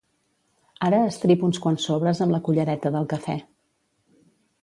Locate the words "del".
2.97-3.07